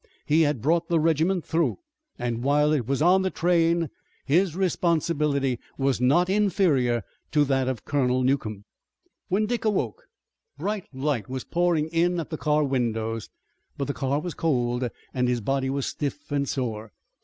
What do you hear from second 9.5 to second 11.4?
awoke, bright light